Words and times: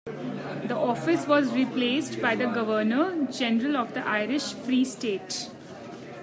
The 0.65 0.75
office 0.75 1.27
was 1.27 1.51
replaced 1.53 2.23
by 2.23 2.33
the 2.35 2.47
Governor-General 2.47 3.77
of 3.77 3.93
the 3.93 3.99
Irish 4.03 4.51
Free 4.53 4.83
State. 4.83 5.47